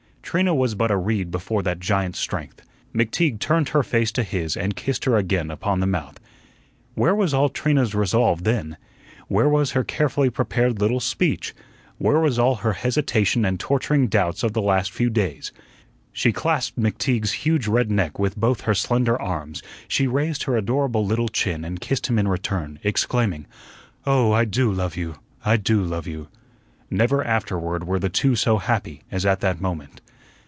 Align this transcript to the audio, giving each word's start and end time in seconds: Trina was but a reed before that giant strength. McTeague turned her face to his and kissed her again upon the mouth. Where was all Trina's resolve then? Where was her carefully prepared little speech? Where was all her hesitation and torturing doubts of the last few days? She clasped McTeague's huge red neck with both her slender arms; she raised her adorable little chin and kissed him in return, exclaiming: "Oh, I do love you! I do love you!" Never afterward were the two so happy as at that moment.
Trina 0.23 0.55
was 0.55 0.75
but 0.75 0.89
a 0.91 0.95
reed 0.95 1.29
before 1.29 1.61
that 1.63 1.81
giant 1.81 2.15
strength. 2.15 2.61
McTeague 2.95 3.39
turned 3.39 3.69
her 3.69 3.83
face 3.83 4.13
to 4.13 4.23
his 4.23 4.55
and 4.55 4.77
kissed 4.77 5.03
her 5.03 5.17
again 5.17 5.51
upon 5.51 5.81
the 5.81 5.85
mouth. 5.85 6.21
Where 6.93 7.13
was 7.13 7.33
all 7.33 7.49
Trina's 7.49 7.93
resolve 7.93 8.45
then? 8.45 8.77
Where 9.27 9.49
was 9.49 9.71
her 9.71 9.83
carefully 9.83 10.29
prepared 10.29 10.79
little 10.79 11.01
speech? 11.01 11.53
Where 11.97 12.17
was 12.17 12.39
all 12.39 12.55
her 12.57 12.71
hesitation 12.71 13.43
and 13.43 13.59
torturing 13.59 14.07
doubts 14.07 14.41
of 14.41 14.53
the 14.53 14.61
last 14.61 14.91
few 14.93 15.09
days? 15.09 15.51
She 16.13 16.31
clasped 16.31 16.79
McTeague's 16.79 17.33
huge 17.43 17.67
red 17.67 17.91
neck 17.91 18.17
with 18.17 18.37
both 18.37 18.61
her 18.61 18.75
slender 18.75 19.21
arms; 19.21 19.61
she 19.89 20.07
raised 20.07 20.43
her 20.43 20.55
adorable 20.55 21.05
little 21.05 21.27
chin 21.27 21.65
and 21.65 21.81
kissed 21.81 22.07
him 22.07 22.17
in 22.17 22.29
return, 22.29 22.79
exclaiming: 22.83 23.47
"Oh, 24.05 24.31
I 24.31 24.45
do 24.45 24.71
love 24.71 24.95
you! 24.95 25.15
I 25.43 25.57
do 25.57 25.81
love 25.81 26.07
you!" 26.07 26.29
Never 26.89 27.21
afterward 27.21 27.83
were 27.85 27.99
the 27.99 28.07
two 28.07 28.37
so 28.37 28.59
happy 28.59 29.01
as 29.11 29.25
at 29.25 29.41
that 29.41 29.59
moment. 29.59 29.99